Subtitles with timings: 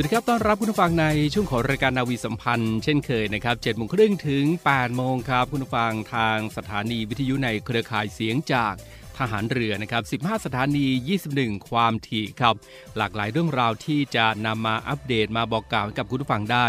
[0.00, 8.74] วัสดีครับ ต้อนรับคุณผู้ฟังในช่วงของรายการนาวีสัมพันธ์เช่นเคยนะครับ7โมงครึ่งถึง8โมงครับ คุณผู้ฟังทางสถานีวิทยุในเครือข่ายเสียงจาก
[9.18, 10.86] ทหารเรือนะครับ 15 สถานี
[11.26, 12.54] 21 ความถี่ครับ
[12.96, 16.66] หลากหลายเรื่องราวที่จะนำมาอัปเดตมาบอกกล่าวกับคุณผู้ฟังได้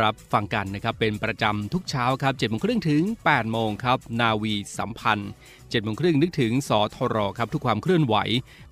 [0.00, 5.30] รับฟังกันนะครับเป็นประจำทุกเช้าครับ7โมงครึ่งถึง8โมงครับ นาวีสัมพันธ์
[5.72, 8.16] 7โมงครึ่งนึกถึงสทรครับทุกความเคลื่อนไหว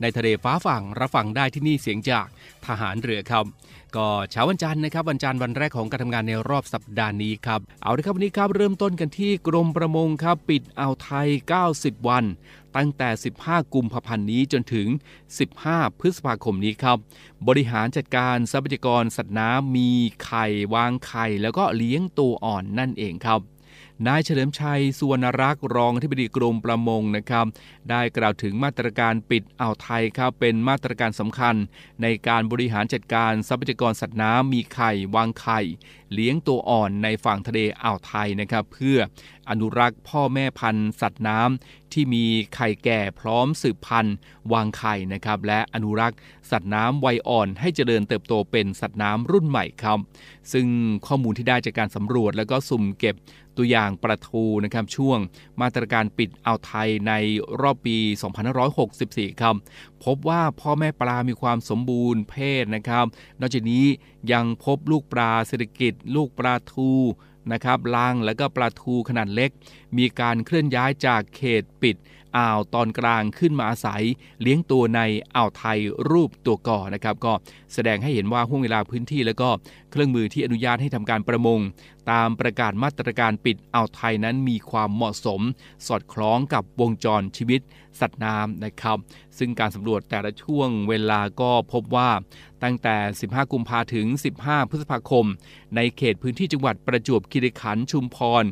[0.01, 2.27] ในทะเลฟ้าฝั่งรับฟังได้ที่นี่เสียงจาก
[2.67, 3.45] ทหารเรือครับ
[3.97, 11.29] ก็เช้าวันจันทร์นะครับวันจันทร์วันแรกของการทำงานในรอบสัปดาห์นี้ครับเอาละครับวันนี้ครับเริ่มต้นกันที่กรมประมงครับปิดอ่าวไทย
[11.69, 12.25] 90 วัน
[12.77, 13.09] ตั้งแต่
[13.43, 14.87] 15 กุมภาพันธ์นี้จนถึง
[15.45, 16.99] 15 พฤษภาคมนี้ครับ
[17.49, 19.91] บริหารจัดการทรัพยากรสัตว์น้ำมี
[20.25, 23.41] ไข่วางไข่แล้วก็เลี้ยงตัวอ่อนนั่นเองครับ
[24.09, 27.47] นายเฉลิมชัยสุวรรณรักษ์รองอธิบดีกรมประมงนะครับ
[27.91, 31.55] ได้กล่าวถึงมาตรการปิดอ่าวไทยครับเป็นมาตรการสำคัญ
[32.03, 35.61] ในการบริหารจัดการทรัพยากรสัตว์น้ำมีไข่ วางไข่
[36.13, 38.99] เลี้ยงตัวอ่อนในฝั่งทะเลอ่าวไทยนะครับ เพื่อ
[39.51, 44.17] อนุรักษ์พ่อแม่พันธุ์สัตว์น้ำที่มีไข่แก่พร้อมสืบพันธุ์
[44.53, 46.19] วางไข่นะครับ และอนุรักษ์
[46.51, 49.99] สัตว์น้ำวัยอ่อน ให้เจริญเติบโตเป็นสัตว์น้ำรุ่นใหม่ครับ
[50.53, 50.67] ซึ่ง
[51.07, 53.17] ข้อมูลที่ได้จากการสำรวจแล้วก็สุ่มเก็บ
[53.61, 55.19] ตัวอย่างปลาทูนะครับช่วง
[55.61, 57.13] มาตรการปิดอ่าวไทยใน
[57.61, 57.99] รอบปี
[58.69, 59.55] 2564 ครับ
[60.05, 63.07] พบว่าพ่อแม่ปลามีความสมบูรณ์เพศนะครับ
[63.41, 63.87] นอกจากนี้
[64.33, 66.91] ยังพบลูกปลาเศรษฐกิจ ลูกปลาทู
[67.53, 69.51] นะครับลังแล้วก็ปลาทูขนาดเล็ก
[69.99, 71.97] มีการเคลื่อนย้ายจากเขตปิด
[72.37, 74.03] อ่าวตอนกลางขึ้นมาอาศัย
[74.43, 75.01] เลี้ยงตัวใน
[75.35, 75.79] อ่าวไทย
[76.11, 77.33] รูปตัวก่อนะครับ ก็
[77.75, 79.49] แสดงให้เห็นว่าห่วงเวลาพื้นที่ แล้วก็
[79.91, 81.59] เครื่องมือที่อนุญาตให้ทำการประมง
[82.11, 85.41] ตามประกาศมาตรการปิดอ่าวไทยนั้นมีความเหมาะสม
[85.87, 87.61] สอดคล้องกับวงจรชีวิต
[88.01, 88.99] สัตว์น้ำนะครับ
[89.39, 92.11] ซึ่งการสำรวจแต่ละช่วงเวลาก็พบว่า
[92.63, 94.07] ตั้งแต่ 15 กุมภาถึง
[94.41, 95.27] 15 พฤษภาคม
[95.77, 98.45] ในเขตพื้นที่จังหวัดประจวบคีรีขันธ์ชุมพร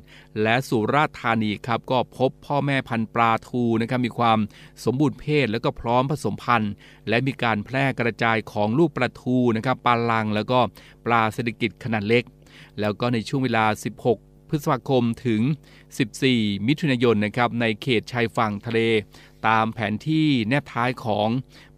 [0.42, 4.38] และสุราษฎร์ธานีครับ ก็พบพ่อแม่พันธุ์ปลาทูนะครับมีความ
[4.84, 6.72] สมบูรณ์เพศแล้วก็พร้อมผสมพันธุ์
[7.08, 10.58] และมีการแพร่กระจายของลูกปลาทูนะครับปลาลัง แล้วก็
[11.06, 12.25] ปลาเศรษฐกิจขนาดเล็ก
[12.81, 13.65] แล้วก็ในช่วงเวลา
[14.09, 15.41] 16 พฤษภาคมถึง
[16.05, 18.81] 14 มิถุนายนนะครับในเขตชายฝั่งทะเล
[19.47, 21.28] ตามแผนที่แนบท้ายของ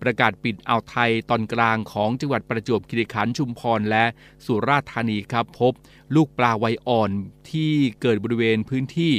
[0.03, 4.05] ประกาศปิดอ่าวไทยตอนกลางของจังหวัดประจวบคีรีขันธ์ชุมพรและ
[4.45, 5.73] สุราษฎร์ธานีครับ พบ
[6.15, 7.11] ลูกปลาไวอ่อน
[7.51, 9.15] ที่เกิดบริเวณพื้นที่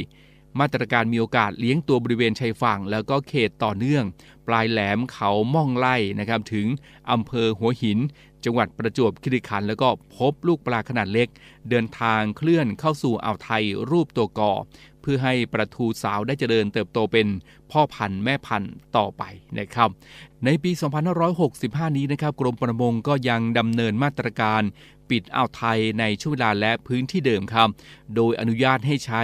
[0.60, 4.04] มาตรการมีโอกาสเลี้ยงตัวบริเวณชายฝั่ง แล้วก็เขตต่อเนื่อง
[4.48, 6.66] ปลายแหลมเขาม่องไล่นะครับถึง
[7.10, 7.98] อำเภอหัวหิน
[8.44, 11.28] จังหวัดประจวบคีรีขันธ์แล้วก็พบลูกปลาขนาดเล็ก
[11.70, 14.52] เดินทางเคลื่อนเข้าสู่อ่าวไทยรูปตัวกอ
[15.02, 17.26] เพื่อให้ปลาทูสาวได้เจริญเติบโตเป็น
[17.70, 19.22] พ่อพันธุ์แม่พันธุ์ต่อไป
[19.58, 19.88] นะครับ
[20.44, 20.70] ในปี
[21.34, 24.62] 2565 นี้นะครับกรมประมงก็ยังดำเนินมาตรการ
[25.10, 27.68] ปิดอ่าวไทยในช่วงเวลาและพื้นที่เดิมครับ
[28.16, 29.22] โดยอนุญาตให้ใช้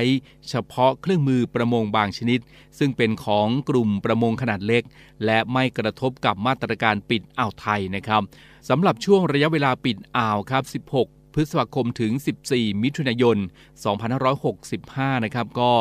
[0.49, 2.41] เฉพาะเครื่องมือประมงบางชนิด
[2.79, 4.83] ซึ่งเป็นของกลุ่มประมงขนาดเล็ก
[5.25, 8.23] และไม่กระทบกับมาตรการปิดอ่าวไทยนะครับ
[8.69, 12.13] สำหรับช่วงระยะเวลาปิดอ่าวครับ 16 พฤษภาคมถึง
[12.49, 13.39] 14 มิถุนายน
[14.51, 15.73] 2565 นะครับ ก็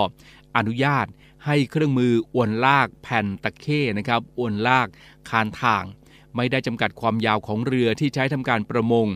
[0.57, 1.05] อนุญาต
[1.45, 4.87] ให้เครื่องมืออวนลากแผ่นตะเข้นะครับอวนลาก
[5.29, 5.83] คานทาง
[6.35, 9.07] ไม่ได้จำกัดความยาวของเรือที่ใช้ทำการประมง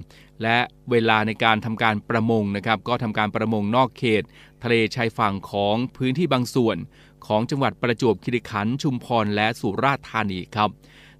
[0.43, 0.57] และ
[0.91, 4.23] เวลาในการทำการประมงนะครับ ก็ทำการประมงนอกเขต
[4.63, 6.77] ทะเลชายฝั่งของพื้นที่บางส่วน
[7.27, 10.69] ของจังหวัดประจวบคีรีขันธ์ชุมพรและสุราษฎร์ธานีครับ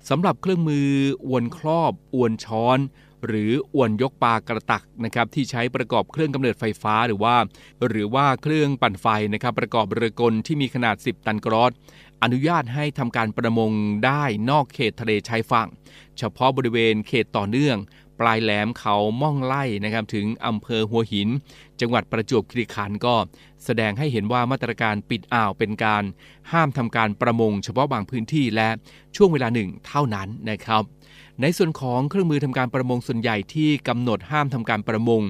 [0.10, 0.88] สำหรับเครื่องมือ
[1.26, 2.80] อวนครอบ อวนช้อน
[3.28, 7.36] หรืออวนยกปลากระตักนะครับที่ใช้ประกอบเครื่องกำเนิดไฟฟ้าหรือว่า
[7.88, 11.72] หรือว่าเครื่องปั่นไฟนะครับประกอบเรือกลที่มีขนาด 10 ตันกรอส
[12.24, 13.72] อนุญาตให้ทำการประมง
[14.06, 15.68] ได้นอกเขตทะเลชายฝั่ง
[16.18, 17.78] เฉพาะบริเวณเขตต่อเนื่อง
[18.22, 21.30] ปลายแหลมเขาม่องไล่นะครับถึงอำเภอหัวหิน
[21.82, 23.16] จังหวัดประจวบคีรีขันธ์ก็
[23.66, 26.04] แสดงให้เห็นว่ามาตรการปิดอ่าวเป็นการ
[26.52, 28.70] ห้ามทำการประมงเฉพาะบางพื้นที่และ
[29.16, 30.84] ช่วงเวลาหนึ่งเท่านั้นนะครับ
[31.44, 35.22] ในส่วนของเครื่องมือทำการประมงส่วนใหญ่ที่กำหนดห้ามทำการประมง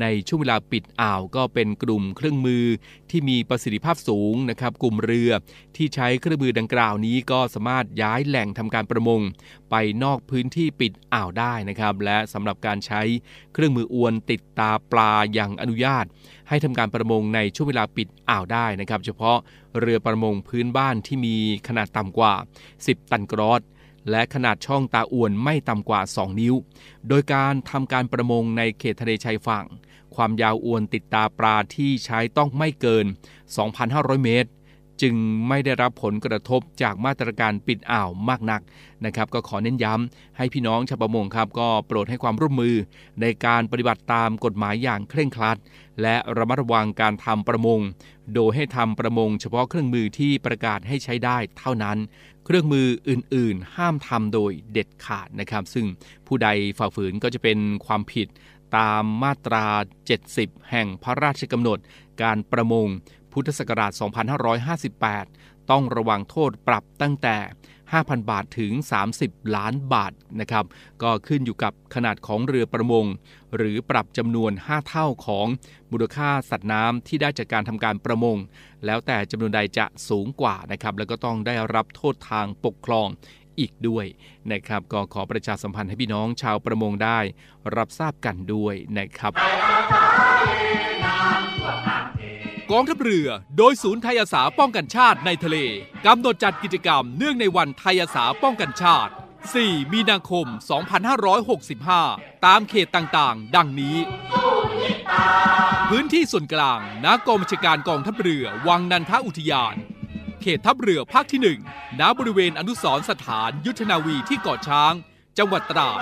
[0.00, 2.64] ในช่วงเวลาปิดอ่าวก็เป็นกลุ่มเครื่องมือ
[3.10, 5.30] ที่มีประสิทธิภาพสูงนะครับ กลุ่มเรือ
[5.76, 9.20] ที่ใช้เครื่องมือดังกล่าวนี้ก็สามารถย้ายแหล่งทำการประมง
[9.70, 13.02] ไปนอกพื้นที่ปิดอ่าวได้นะครับ และสำหรับการใช้
[13.52, 16.04] เครื่องมืออวนติดตาปลาอย่างอนุญาต
[16.48, 19.38] ให้ทำการประมงในช่วงเวลาปิดอ่าวได้นะครับ เฉพาะ
[19.80, 21.36] เรือประมงพื้นบ้านที่มี
[21.68, 22.34] ขนาดต่ำกว่า
[22.76, 23.62] 10 ตันกรอส
[24.10, 26.54] และขนาดช่องตาอวนไม่ต่ำกว่า 2 นิ้ว
[27.08, 29.66] โดยการทำการประมงในเขตทะเลชายฝั่ง
[30.14, 33.06] ความยาวอวนติดตาปลาที่ใช้ต้องไม่เกิน
[33.64, 34.50] 2,500 เมตร
[35.02, 35.14] จึง
[35.48, 38.60] ไม่ได้รับผลกระทบจากมาตรการปิดอ่าวมากนัก
[39.04, 42.74] นะครับ ก็ขอเน้นย้ำให้พี่น้องชาวประมงครับ ก็โปรดให้ความร่วมมือ
[43.20, 45.58] ในการปฏิบัติตามกฎหมายอย่างเคร่งครัด
[46.02, 47.80] และระมัดระวังการทำประมง
[48.34, 51.98] โดยให้ทำประมงเฉพาะเครื่องมือที่ประกาศให้ใช้ได้เท่านั้น
[52.44, 55.86] เครื่องมืออื่น ๆ ห้ามทำโดยเด็ดขาดนะครับ ซึ่ง
[56.26, 56.48] ผู้ใด
[56.78, 58.28] ฝ่าฝืนก็จะเป็นความผิด
[58.76, 59.66] ตามมาตรา
[60.18, 61.78] 70 แห่งพระราชกำหนด
[62.22, 62.86] การประมง
[63.32, 63.92] พุทธศักราช
[64.76, 67.36] 2558 ต้องระวังโทษปรับตั้งแต่
[67.82, 68.72] 5,000 บาทถึง
[69.14, 70.64] 30 ล้านบาทนะครับ
[71.02, 73.04] ก็ขึ้นอยู่กับขนาดของเรือประมง
[73.56, 75.46] หรือปรับจำนวน 5 เท่าของ
[75.90, 78.36] มูลค่าสัตว์น้ำที่ได้จากการทำการประมง
[78.84, 83.08] แล้วแต่จำนวนใดจะสูงกว่านะครับ แล้วก็ต้องได้รับโทษทางปกครอง
[83.60, 84.06] อีกด้วย
[84.52, 87.18] นะครับ ก็ขอประชาสัมพันธ์ให้พี่น้องชาวประมงได้
[87.76, 89.32] รับทราบกันด้วยนะครับ
[92.72, 93.28] กองทัพเรือ
[93.58, 95.56] โดยศูนย์ไทยอาสาป้องกันชาติในทะเล
[96.06, 99.12] กำหนดจัดกิจกรรมเนื่องในวันไทยอาสาป้องกันชาติ
[99.52, 100.46] 4 มีนาคม
[101.66, 103.96] 2565 ตามเขตต่างๆ ดังนี้
[105.88, 109.74] พื้นที่ส่วนกลางณกองบัญชาการกองทัพเรือ วังนันทอุทยาน
[110.42, 111.40] เขตทัพเรือภาคที่
[111.74, 114.94] 1 ณบริเวณอนุสรสถานยุทธนาวีที่เกาะช้าง
[115.38, 116.00] จังหวัดตราด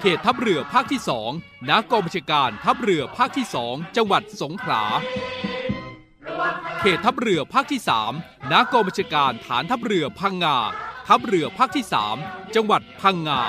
[0.00, 1.00] เขตทัพเรือภาคที่
[1.32, 4.82] 2ณกองบัญชาการทัพเรือภาคที่สองจังหวัดสงขลา
[6.80, 7.80] เขตทัพเรือภาคที่
[8.16, 10.58] 3ณกองบัญชาการฐานทัพเรือพังงา
[11.08, 12.16] ทัพเรือภาคที่สาม
[12.54, 13.40] จังหวัดพังงา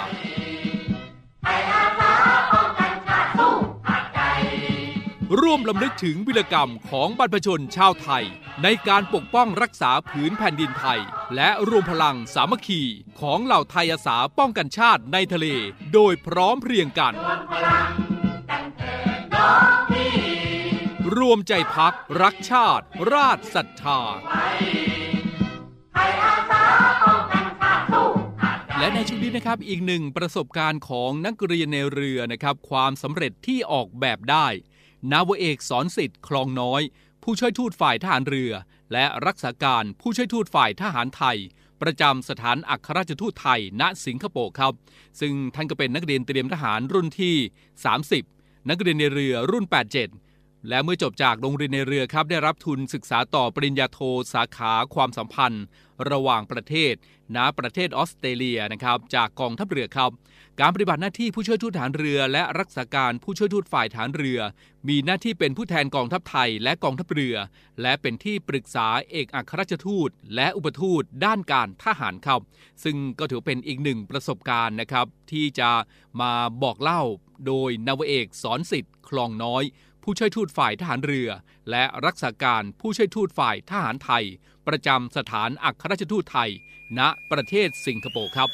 [5.42, 8.26] ร่วมลำลึกถึงวิรกรรมของบรรพชนชาวไทย
[8.64, 11.00] ในการปกป้องรักษาผืนแผ่นดินไทย
[11.36, 12.82] และรวมพลังสามัคคี
[13.22, 15.48] ของเหล่าไทยอาสาป้องกันชาติในทะเล
[15.94, 17.14] โดยพร้อมเพรียงกัน
[21.18, 24.00] รวมใจพักรักชาติ ราชศรัทธา
[28.80, 34.48] และในช่วงนี้นะครับอีกหนึ่งประสบการณ์ของนักเรียนในเรือนะครับ ความสำเร็จที่ออกแบบได้
[35.12, 36.82] นาวเอกสอนสิทธิ์คลองน้อย
[37.24, 38.52] ผู้ช่วยทูตฝ่ายทหารเรือ
[38.94, 41.38] และรักษาการผู้ช่วยทูตฝ่ายทหารไทย
[41.82, 44.74] ประจำสถานอัครราชทูตไทย ณสิงคโปร์ครับ
[45.20, 47.36] ซึ่งท่านก็เป็นนักเรียนเตรียมทหารรุ่นที่
[48.04, 49.66] 30 นักเรียนในเรือรุ่น
[50.18, 54.00] 87 และเมื่อจบจากโรงเรียนในเรือครับได้รับทุนศึกษาต่อปริญญาโท
[54.34, 55.64] สาขาความสัมพันธ์
[56.12, 56.94] ระหว่างประเทศ
[57.36, 60.12] ณประเทศออสเตรเลียนะครับจากกองทัพเรือครับ
[60.60, 64.40] การปฏิบัติหน้าที่ผู้ช่วยทูตฐานเรือ และรักษาการผู้ช่วยทูตฝ่ายฐานเรือ
[64.88, 67.36] มีหน้าที่เป็นผู้แทนกองทัพไทยและกองทัพเรือ
[67.82, 72.42] และเป็นที่ปรึกษาเอกอัครราชทูต และอุปทูตด้านการทหารครับ
[72.84, 75.70] ซึ่งก็ถือเป็นอีกหนึ่งประสบการณ์นะครับ ที่จะ
[76.22, 76.32] มา
[76.64, 77.02] บอกเล่า
[77.48, 79.64] โดยนาวเอกสอนสิทธิ์คลองน้อย
[80.04, 81.30] ผู้ช่วยทูตฝ่ายทหารเรือ
[81.70, 84.26] และรักษาการผู้ช่วยทูตฝ่ายทหารไทย
[84.68, 86.50] ประจำสถานอัครราชทูตไทย
[87.00, 88.50] ณประเทศสิงคโปร์ครับ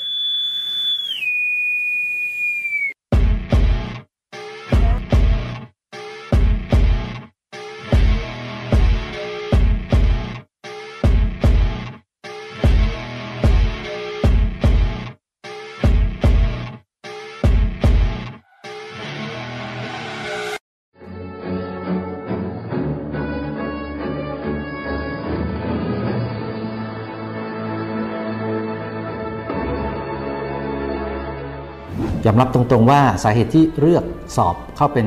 [32.25, 34.03] ยอมรับตรงๆว่าสาเหตุที่เลือก
[34.35, 35.05] สอบเข้าเป็น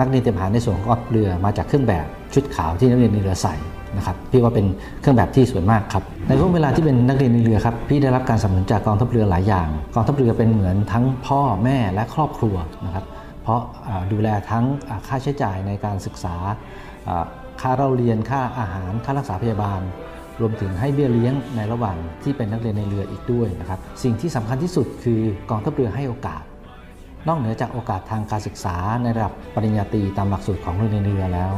[0.00, 3.54] นักเรียนเตรียมทหารในส่วนของกองเรือมาจากเครื่องแบบชุดขาวที่นักเรียนในเรือใส่
[3.96, 4.66] นะครับพี่ว่าเป็น
[5.00, 13.04] เครื่องแบบที่สวยมากครับในช่วงเวลาที่เป็นนักเรียนในเรือครับพี่ได้รับการสนับสนุนจากกองทัพเรือหลายอย่าง กองทัพเรือเป็นเหมือนทั้งพ่อแม่และครอบครัวนะครับ
[13.42, 13.60] เพราะ
[14.12, 14.64] ดูแลทั้ง
[15.06, 16.36] ค่าใช้จ่ายในการศึกษา
[17.60, 19.80] ค่าเราเรียนค่าอาหารค่ารักษาพยาบาล
[20.40, 26.42] รวมถึงให้เบี้ยเลี้ยงในระหว่างที่เป็นนักเรียนในเรืออีกด้วยนะครับ สิ่งที่สำคัญที่สุดคือกองทัพเรือให้โอกาส
[27.28, 31.52] นอกเหนือจากโอกาสทางการศึกษาในระดับปริญญาตรีตามหลักสูตรของโรงเรียนเรือแล้ว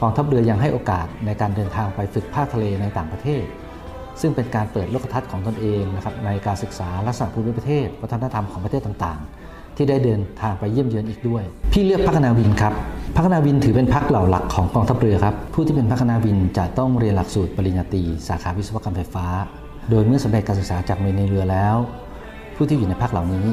[0.00, 3.44] กองทัพเรือยังให้โอกาสในการเดินทางไปฝึกภาคทะเลในต่างประเทศ
[4.20, 12.72] ซึ่งเป็นการเปิดโลกทัศน์ของตนเองนะครับในการศึกษาลักษณะภูมิประเทศ วัฒนธรรมของประเทศต่างๆ ที่ได้เดินทางไปเยี่ยมเยือนอีกด้วย พี่เลือกพัฒนาวินครับ
[13.16, 19.26] พัฒนาวินถือเป็นพักเหล่าหลักของกองทัพเรือครับ ผู้ที่เป็นพัฒนาวินจะต้องเรียนหลักสูตรปริญญาตรีสาขาวิศวกรรมไฟฟ้า
[19.90, 21.76] โดยเมื่อสำเร็จการศึกษาจากเมในเรือแล้ว
[22.56, 23.46] ผู้ที่อยู่ในพักเหล่านี้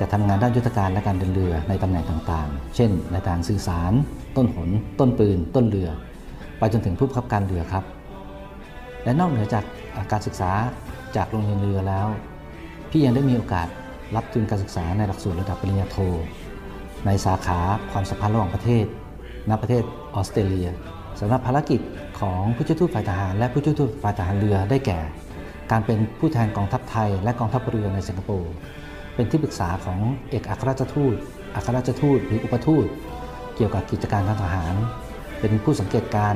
[0.00, 3.92] จะทำงานด้านยุทธการและการเดินเรือในตำแหน่งต่างๆ เช่น ในทางสื่อสาร
[4.36, 5.88] ต้นหน ต้นปืน ต้นเรือ
[6.58, 7.84] ไปจนถึงผู้บังคับการเรือครับ
[9.04, 9.64] และนอกเหนือจาก
[10.12, 10.50] การศึกษา
[11.16, 12.06] จากโรงเรียนเรือแล้ว
[12.90, 13.68] พี่ยังได้มีโอกาส
[14.16, 15.98] รับทุนการศึกษาในหลักสูตรระดับปริญญาโท
[17.06, 17.58] ในสาขา
[17.92, 18.84] ความสัมพันธ์ระหว่างประเทศ
[19.48, 19.82] ณ ประเทศ
[20.14, 20.68] ออสเตรเลีย
[21.20, 21.80] สำหรับภารกิจ
[22.20, 24.98] ของผู้ช่วยทูตฝ่ายทหาร และผู้ช่วยทูตฝ่ายทหารเรือได้แก่
[25.70, 28.52] การเป็นผู้แทนกองทัพไทย และกองทัพเรือในสิงคโปร์
[29.14, 29.98] เป็นที่ปรึกษาของ
[30.30, 31.14] เอกอัครราชทูต
[31.54, 32.86] อัครราชทูตหรืออุปทูต
[33.56, 34.74] เกี่ยวกับกิจการทางทหาร
[35.40, 36.34] เป็นผู้สังเกตการ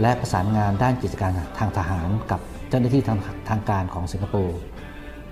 [0.00, 3.18] และประสานงานด้านกิจการทางทหาร กับเจ้าหน้าที่ทาง
[3.48, 4.58] ทางการของสิงคโปร์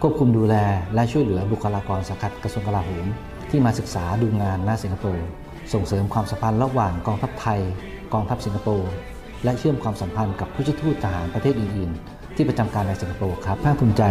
[0.02, 0.54] ควบคุมดูแล
[0.94, 3.06] และช่วยเหลือบุคลากรสังกัดกระทรวงกลาโหม
[3.50, 5.28] ที่มาศึกษาดูงานณสิงคโปร์
[5.72, 7.60] ส่งเสริมความสัมพันธ์ระหว่างกองทัพไทย
[8.12, 8.90] กองทัพสิงคโปร์
[9.44, 14.02] และเชื่อมความสัมพันธ์กับผู้ช่วยทูตทหารประเทศอื่น ๆ ที่ประจำการในสิงคโปร์ครับภาคภูมิใจ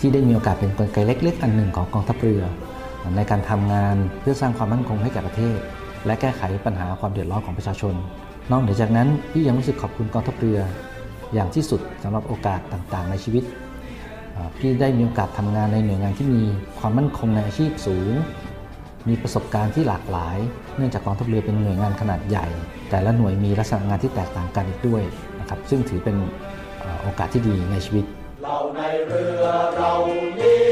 [0.00, 2.42] ที่ได้มีโอกาสเป็นกลไกเล็ก ๆ อันหนึ่งของกองทัพเรือ
[3.16, 5.58] ในการทำงานเพื่อสร้างความมั่นคงให้แก่ประเทศ
[6.06, 7.94] และแก้ไขปัญหาความเดือดร้อนของประชาชน
[8.50, 10.58] นอกเหนือจากนั้นพี่ยังรู้สึกขอบคุณกองทัพเรือ
[11.34, 13.44] อย่างที่สุดสำหรับโอกาสต่างๆ ในชีวิต
[14.58, 16.42] พี่ได้มีโอกาสทำงานในหน่วยงานที่มี
[16.78, 18.12] ความมั่นคงในอาชีพสูง
[19.08, 20.38] มีประสบการณ์ที่หลากหลาย
[20.76, 22.46] เนื่องจากกองทัพเรือเป็นหน่วยงานขนาดใหญ่
[22.90, 25.02] แต่ละหน่วยมีลักษณะงานที่แตกต่างกันอีกด้วย
[25.40, 26.16] นะครับซึ่งถือเป็น
[27.02, 28.04] โอกาสที่ดีในชีวิต
[28.42, 29.44] เราในเรือ
[29.76, 29.92] เรา
[30.40, 30.71] นี้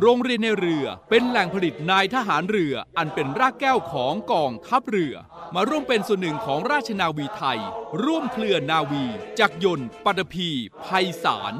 [0.00, 5.14] โรงเรียนในเรือเป็นแหล่งผลิตนายทหารเรืออันเป็นรากแก้วของกองทัพเรือ
[5.54, 7.60] มาร่วมเป็นส่วนหนึ่งของราชนาวีไทย
[8.04, 9.04] ร่วมเคลื่อนนาวี
[9.40, 10.50] จักรยนต์ปัตภี
[10.84, 11.52] ภัยสาร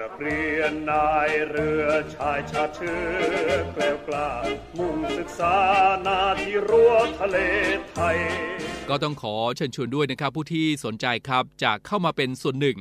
[0.00, 3.00] นักเรียนนายเรือชายชาเชื้
[3.46, 4.30] อแกล้วกล้า
[4.78, 5.56] มุ่งศึกษา
[6.06, 7.38] นาที่รั้วทะเล
[7.90, 8.18] ไทย
[8.88, 12.78] ก็ต้องขอเชิญชวนด้วยนะครับผู้ที่สนใจครับจะเข้ามาเป็นส่วนหนึ่ง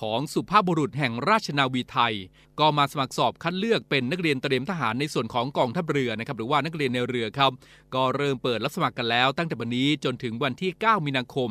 [0.00, 2.14] ของสุภาพบุรุษแห่งราชนาวีไทย
[2.60, 7.52] ก็มาสมัครสอบคัดเลือกเป็นนักเรียนเตรียมทหารในส่วนของกองทัพเรือนะครับหรือว่านักเรียนในเรือครับ
[7.94, 11.50] ก็เริ่มเปิดรับสมัครกันแล้ว ตั้งแต่วันนี้จนถึงวันที่ 9 มีนาคม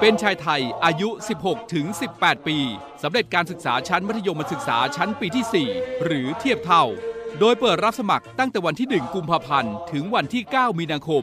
[0.00, 1.08] เป็นชายไทยอายุ
[1.42, 1.86] 16 ถึง
[2.18, 2.58] 18 ปี
[3.02, 6.84] สำเร็จการศึกษาชั้นมัธยมศึกษาชั้นปีที่ 4 หรือเทียบเท่า
[7.40, 11.22] โดยเปิดรับสมัครตั้งแต่วันที่ 1 กุมภาพันธ์ ถึงวันที่ 9 มีนาคม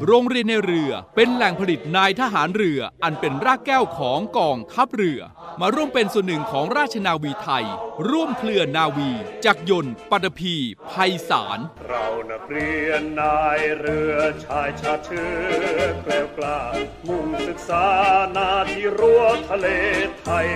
[0.08, 5.20] โรงเรียนในเรือ เป็นแหล่งผลิตนายทหารเรือ อันเป็นรากแก้วของกองทัพเรือ
[5.60, 7.66] มาร่วมเป็นส่วนหนึ่งของราชนาวีไทย
[8.08, 9.10] ร่วมเคลื่อนนาวี
[9.44, 10.56] จักรยนต์ปัตภี
[10.90, 15.30] ภัยสาร เรานักเรียนนายเรือชายชาติเชื้
[15.74, 16.60] อแกล้วกล้า
[17.06, 17.86] มุ่งศึกษา
[18.36, 19.66] นาที่รั้วทะเล
[20.20, 20.48] ไทย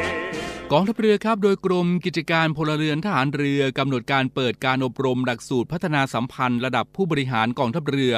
[0.73, 8.14] กองทัพเรือครับโดยกรมกิจการพลเรือนทหารเรือกำหนดการเปิดการอบรมหลักสูตรพัฒนาสัมพันธ์ระดับผู้บริหารกองทัพเรือ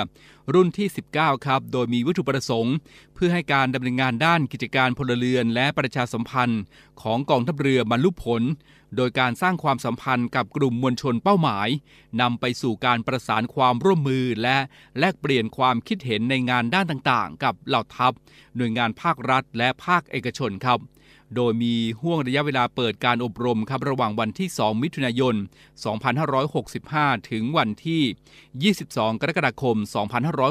[0.55, 2.75] รุ่นที่ 19 ครับ โดยมีวัตถุประสงค์
[3.15, 6.63] เพื่อให้การดำเนินงานด้านกิจการพลเรือนและประชาสัมพันธ์
[7.03, 8.43] ของกองทัพเรือบรรลุผล
[8.97, 11.69] โดยการสร้างความสัมพันธ์กับกลุ่มมวลชนเป้าหมาย
[12.21, 14.59] นำไปสู่การประสานความร่วมมือและ
[14.99, 18.13] แลกเปลี่ยนความคิดเห็นในงานด้านต่างๆ กับเหล่าทัพ
[18.57, 20.81] หน่วยงานภาครัฐและภาคเอกชนครับ
[21.37, 25.35] โดยมีห่วงระยะเวลาเปิดการอบรมครับระหว่างวันที่ 2 มิถุนายน
[26.33, 29.77] 2565 ถึงวันที่ 22 กรกฎาคม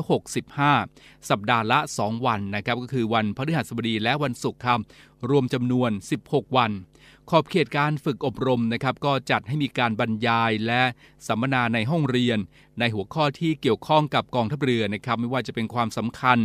[0.08, 4.79] 2565 สัปดาห์ละ 2 วันนะครับก็คือวันพฤหัสบดีและวันศุกร์ครับ
[5.29, 5.91] รวมจำนวน
[6.24, 6.72] 16 วัน
[7.33, 10.83] ขอบเขตการฝึกอบรมนะครับ ก็จัดให้มีการบรรยายและ
[11.27, 12.38] สัมมนาในห้องเรียน
[12.79, 16.39] ในหัวข้อที่เกี่ยวข้องกับกองทัพเรือนะครับ ไม่ว่าจะเป็นความสำคัญ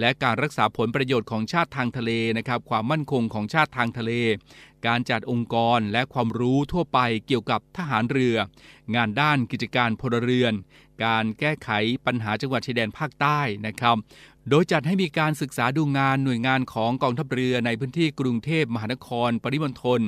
[0.00, 4.12] และการรักษาผลประโยชน์ของชาติทางทะเลนะครับ ความมั่นคงของชาติทางทะเล
[4.86, 8.36] การจัดองค์กรและความรู้ทั่วไปเกี่ยวกับทหารเรือ
[8.94, 10.54] งานด้านกิจการพลเรือน
[11.04, 11.70] การแก้ไข
[12.06, 13.96] ปัญหาจังหวัดชายแดนภาคใต้นะครับ
[14.50, 20.00] โดยจัดให้มีการศึกษาดูงานหน่วยงานของกองทัพเรือในพื้นที่กรุงเทพมหานคร ปริมณฑล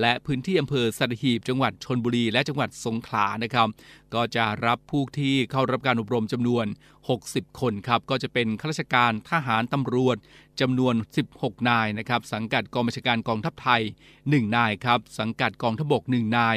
[0.00, 3.68] และพื้นที่อำเภอสัตหีบ จังหวัดชนบุรี และจังหวัดสงขลานะครับ
[4.14, 6.66] ก็จะรับผู้ที่เข้ารับการอบรมจำนวน
[7.12, 10.16] 60 คนครับ ก็จะเป็นข้าราชการทหารตำรวจ
[10.60, 10.94] จำนวน
[11.30, 13.82] 16 นายนะครับ สังกัดกองบัญชาการกองทัพไทย
[14.18, 16.56] 1 นายครับ สังกัดกองทัพบก 1 นาย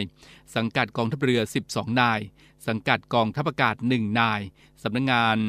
[0.56, 2.20] สังกัดกองทัพเรือ 12 นาย
[2.68, 4.42] สังกัดกองทัพอากาศ 1 นาย
[4.84, 5.40] สำนักงงาน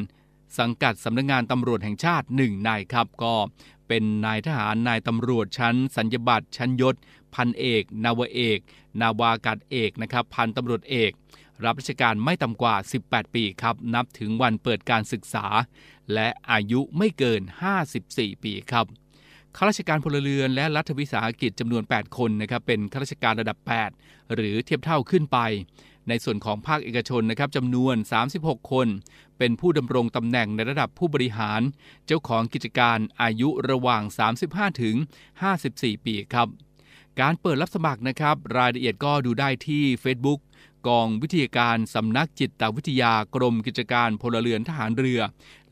[0.57, 3.33] สังกัดสำนักงงานตำรวจแห่งชาติ1นายครับก็
[3.87, 6.95] เป็นนายทหารนายตำรวจชั้น สัญญบัตรชั้นยศ
[7.35, 8.59] พันเอก นาวเอก
[9.01, 11.11] นาวากาศเอกนะครับพันตำรวจเอก
[11.63, 12.75] รับราชการไม่ต่ำกว่า
[13.05, 15.45] 18 ปีครับ นับถึงวันเปิดการศึกษา
[16.13, 17.41] และอายุไม่เกิน
[17.91, 18.85] 54 ปีครับ
[19.55, 23.57] ข้าราชการพลเรือนและรัฐวิสาหกิจจำนวน 8 คนนะครับเป็นข้าราชการระดับ
[23.95, 25.39] 8 หรือเทียบเท่าขึ้นไป
[26.07, 27.95] ในส่วนของภาคเอกชนนะครับจำนวน
[28.33, 28.87] 36 คน
[29.37, 31.61] เป็นผู้ดำรงตำแหน่งในระดับผู้บริหาร
[32.05, 34.03] เจ้าของกิจการอายุระหว่าง
[34.41, 34.95] 35 ถึง
[35.49, 36.47] 54 ปีครับ
[37.21, 40.39] การเปิดรับสมัครนะครับ รายละเอียดก็ดูได้ที่ Facebook
[40.87, 45.21] กองวิทยาการสำนักจิตวิทยากรมกิจการพลเรือนทหารเรือ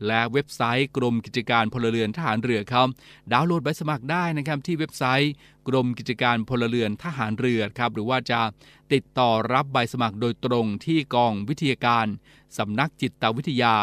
[0.06, 2.88] และเว็บไซต์กรมกิจการพลเรือนทหารเรือครับ
[3.32, 5.32] ดาวน์โหลดใบสมัครได้นะครับที่เว็บไซต์
[5.68, 8.40] กรมกิจการพลเรือนทหารเรือครับหรือว่าจะ
[8.92, 12.06] ติดต่อรับใบสมัครโดยตรงที่กองวิทยาการ
[12.58, 13.74] สำนักจิตวิทยา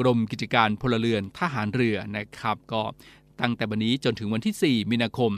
[0.00, 2.82] กรมกิจการพลเรือนทหารเรือนะครับ ก็
[3.40, 5.32] ตั้งแต่วันนี้จนถึงวันที่ 4 มีนาคม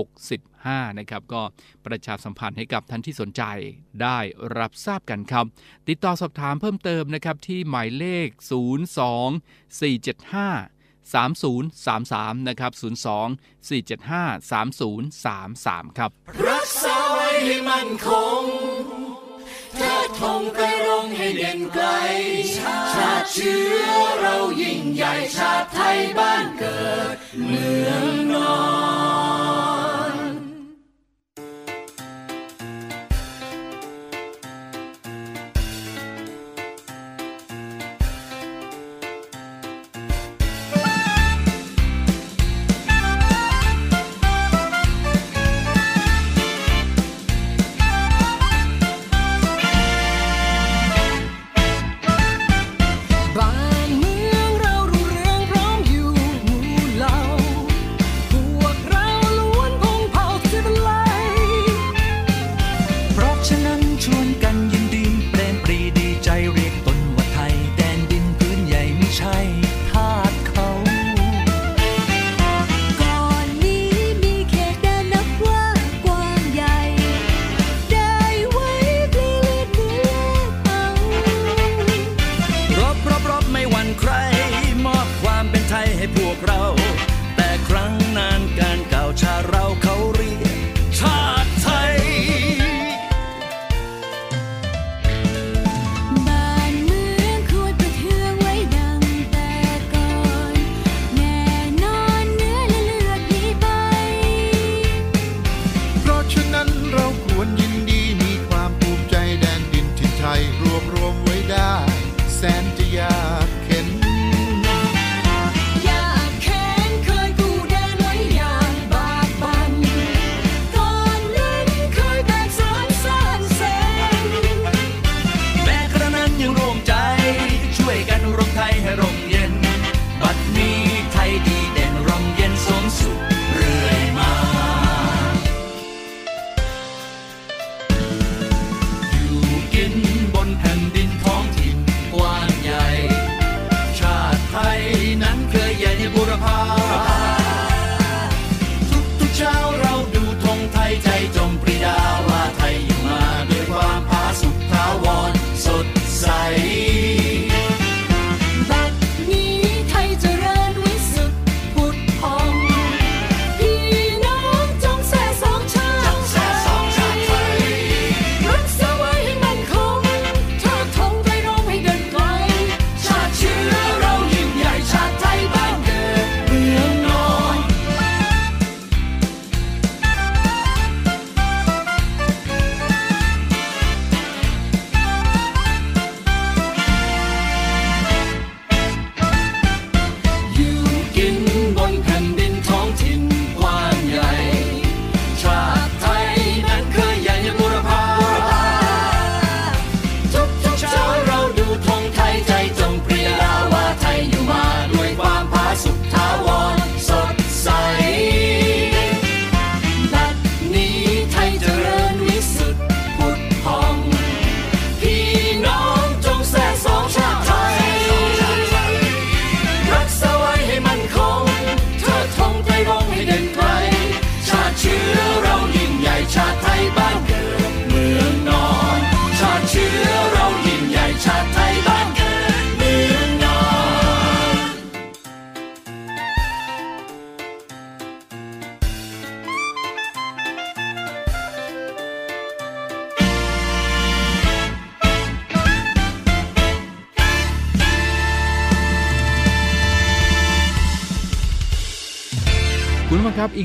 [0.00, 1.42] 2565 นะครับ ก็
[1.86, 3.42] ประชาสัมพันธ์ให้กับท่านที่สนใจ
[4.02, 4.18] ได้
[4.58, 5.44] รับทราบกันครับ
[5.88, 8.28] ติดต่อสอบถามเพิ่มเติมนะครับ ที่หมายเลข
[8.88, 10.78] 02 475
[11.14, 16.10] 3033 นะครับ 02 475 3033 ครับ
[16.48, 18.08] รักษาไว้ให้มันค
[18.42, 19.07] ง
[19.76, 21.86] เทิดธงไปรงให้เด่นไกล
[22.56, 28.52] ชาติเชื้อเรายิ่งใหญ่ชาติไทยบ้านเกิดเมืองนอ
[29.26, 29.27] น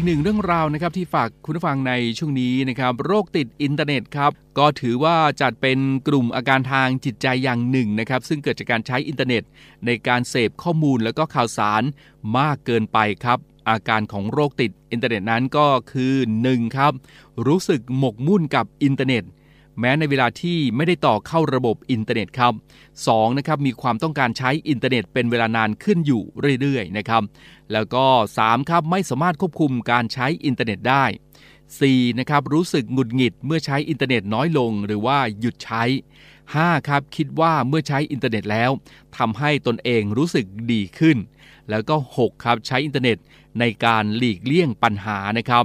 [0.03, 9.43] อีกหนึ่งเรื่องราวนะครับที่ฝากคุณผู้ฟังในช่วงนี้นะครับโรคติดอินเทอร์เน็ตครับก็ถือว่าจัดเป็นกลุ่มอาการทางจิตใจอย่างหนึ่งนะครับซึ่งเกิดจากการใช้อินเทอร์เน็ต
[9.85, 11.83] ในการเสพข้อมูลและก็ข่าวสาร
[12.37, 13.39] มากเกินไปครับ
[13.69, 16.13] อาการของโรคติดอินเทอร์เน็ตนั้นก็คือ
[16.47, 16.77] 1.
[16.77, 16.93] ครับ
[17.47, 19.23] รู้สึกหมกมุ่นกับอินเทอร์เน็ต
[19.79, 22.53] แม้ในเวลาที่ไม่ได้ต่อเข้าระบบอินเทอร์เน็ตครับ
[22.95, 23.37] 2.
[23.37, 26.23] นะครับมีความต้องการใช้อินเทอร์เน็ตเป็นเวลานานขึ้นอยู่
[26.61, 27.23] เรื่อยๆนะครับ
[27.71, 28.05] แล้วก็
[28.37, 28.69] 3.
[28.69, 31.05] ครับไม่สามารถควบคุมการใช้อินเทอร์เน็ตได้
[31.61, 32.19] 4.
[32.19, 35.83] นะครับรู้สึกหงุดหงิดเมื่อใช้อินเทอร์เน็ตน้อยลงหรือว่าหยุดใช้
[36.35, 36.87] 5.
[36.87, 38.71] ครับคิดว่าเมื่อใช้อินเทอร์เน็ตแล้ว
[39.17, 41.17] ทำให้ตนเองรู้สึกดีขึ้น
[41.69, 42.45] แล้วก็ 6.
[42.45, 43.17] ครับใช้อินเทอร์เน็ต
[43.59, 45.63] ในการหลีกเลี่ยงปัญหานะครับ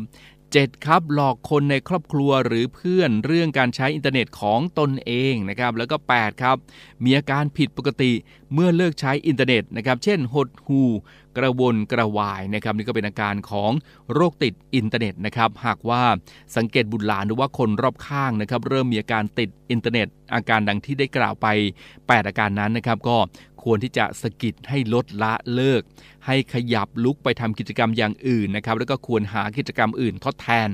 [0.56, 0.86] 7.
[0.86, 6.56] ครับหลอกคนในครอบครัวหรือเพื่อนเรื่องการใช้อินเทอร์เน็ตของตนเองนะครับแล้วก็ 8 ครับ
[7.04, 8.12] มีอาการผิดปกติ
[8.54, 10.82] เมื่อเลิกใช้อินเทอร์เน็ตนะครับเช่นหดหู่
[11.36, 13.70] กระวนกระวายนะครับนี่ก็เป็นอาการของ
[14.12, 16.02] โรคติดอินเทอร์เน็ตนะครับหากว่า
[16.56, 21.46] สังเกตบุตรหลานหรือว่าคนรอบข้างนะครับเริ่มมีอาการติดอินเทอร์เน็ต อาการดังที่ได้กล่าวไป
[21.88, 23.16] 8 อาการนั้นนะครับก็
[23.64, 25.82] ควรที่จะสะกิดให้ลดละเลิก
[26.26, 30.68] ให้ขยับลุกไปทำกิจกรรมอย่างอื่นนะครับแล้วก็ควรหากิจกรรมอื่นทดแทน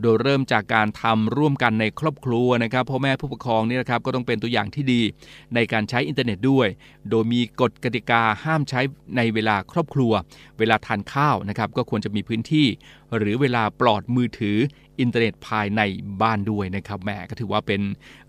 [0.00, 5.00] โดยเริ่มจากการทำร่วมกันในครอบครัวนะครับพ่อแม่ผู้ปกครองนี่นะครับก็ต้องเป็นตัวอย่างที่ดี
[5.54, 6.68] ในการใช้อินเทอร์เน็ตด้วย
[7.10, 8.80] โดยมีกฎกติกาห้ามใช้
[9.16, 9.99] ในเวลาครอบครัว
[10.58, 12.66] เวลาทานข้าวนะครับก็ควรจะมีพื้นที่
[13.16, 14.58] หรือเวลาปลอดมือถือ
[15.00, 15.80] อินเทอร์เน็ตภายใน
[16.22, 17.80] บ้านด้วยนะครับแหมก็ถือว่าเป็น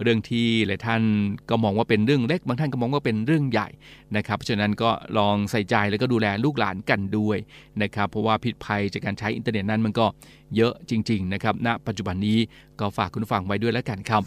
[0.02, 1.02] เรื่องที่หลายท่าน
[1.50, 3.70] ก็มองว่าเป็นเรื่องเล็ก บางท่านก็มองว่าเป็นเรื่องใหญ่
[4.18, 7.38] นะครับเพราะฉะนั้นก็ลองใส่ใจแล้วก็ดูแลลูกหลานกันด้วย
[7.82, 10.06] นะครับเพราะว่าพิษภัยจากการใช้อินเทอร์เน็ตนั้นมันก็
[10.56, 12.38] เยอะจริง ๆ นะครับณปัจจุบันนี้
[12.80, 14.22] ก็ฝากคุณฟังไว้ด้วยแล้วกันครับ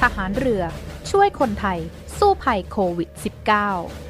[0.00, 0.62] ทหารเรือ
[1.10, 1.78] ช่วยคนไทย
[2.18, 4.09] สู้ภัยโควิด -19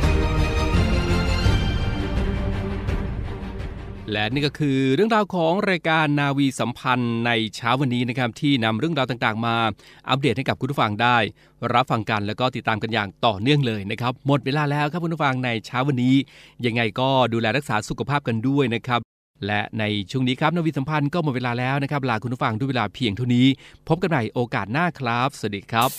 [4.11, 9.55] และนี่ก็คือเรื่องราวของรายการนาวีสัมพันธ์ในเช้าวันนี้นะครับที่นำเรื่องราวต่างๆ มา
[10.09, 11.17] อัปเดตให้กับคุณผู้ฟังได้
[11.73, 16.15] รับฟังกันแล้วก็ติดตามกันอย่างต่อเนื่องเลยนะครับหมดเวลาแล้วครับคุณผู้ฟังในเช้าวันนี้
[16.65, 18.99] ยังไงก็ดูแลรักษาสุขภาพกันด้วยนะครับ
[19.47, 23.47] และในช่วงนี้ครับนาวีสัมพันธ์ก็หมดเวลาแล้วนะครับลาคุณผู้ฟังด้วยเวลาเพียงเท่านี้
[23.87, 25.89] พบกันใหม่โอกาสหน้าครับ สวัสดีครับ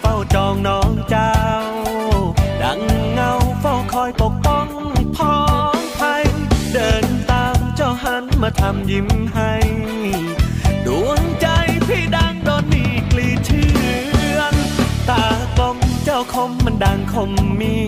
[0.00, 1.34] เฝ้าจองน้องเจ้า
[2.62, 2.80] ดัง
[3.12, 4.66] เงาเฝ้าคอยปกป้อง
[5.16, 5.38] พ้อ
[5.76, 6.24] งภัย
[6.72, 9.52] เดินตามเจ้าหันมาทำยิ้มให้
[10.86, 11.46] ดวงใจ
[11.86, 13.68] พี่ดังโดนมีกลีเชื่
[14.36, 14.54] อน
[15.08, 15.24] ตา
[15.56, 17.79] กลมเจ้าคมมันดังคมมี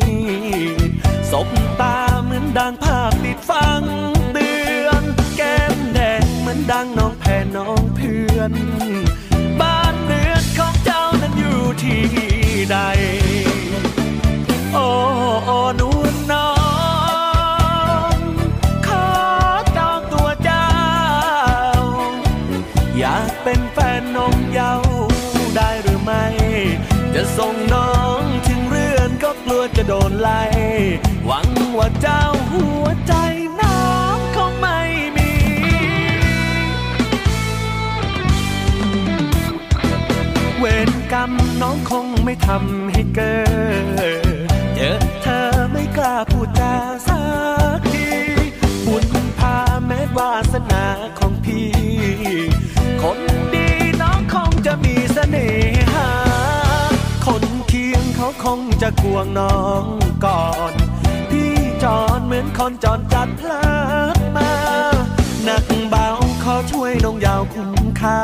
[29.77, 30.43] จะโดนไล่
[31.27, 33.15] หวังว่าเจ้าหัวใจ
[33.61, 33.83] น้อ
[34.17, 34.81] งคงไม่
[35.17, 35.31] มี
[40.59, 41.31] เวรกรรม
[41.63, 43.37] น้องคงไม่ทำให้เกิ
[44.35, 46.75] ดเจอเธอไม่กล้าพูดจา
[47.09, 47.23] สั
[47.77, 48.09] กที
[48.87, 49.07] บุญ
[49.39, 49.57] พา
[49.87, 50.55] แม้วาส
[58.45, 59.85] คงจะกวงน้อง
[60.25, 60.75] ก่อน
[61.31, 61.53] พี่
[61.83, 63.65] จอนเหมือนคนจอนจัดพลา
[64.17, 64.53] ดมา
[65.45, 66.09] หนักเบา
[66.43, 68.21] ขอช่วยน้องยาวคุ้มค่า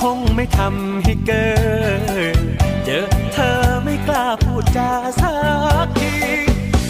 [0.00, 1.48] คงไม่ทำให้เกิ
[2.34, 2.38] ด
[2.84, 3.00] เจอ
[3.32, 5.34] เธอไม่กล้าพูดจาสั
[5.84, 6.14] กที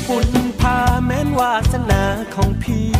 [0.09, 2.03] บุญพาแม้นวาสนา
[2.35, 2.90] ของพี่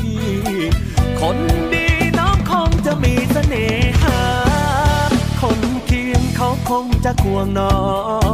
[1.21, 1.39] คน
[1.73, 1.87] ดี
[2.19, 3.67] น้องคงจะมีเสน่
[4.03, 4.21] หา
[5.41, 7.79] คนเคียงเขาคงจะควงน้อ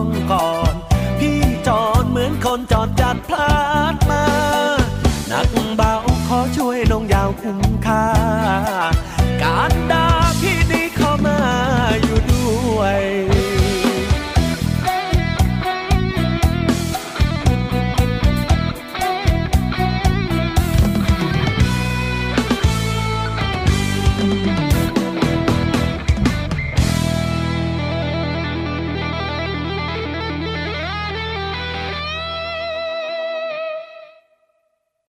[0.03, 0.75] งก่อน
[1.19, 3.74] พี่จอนเหมือนคนจอดจัดพลา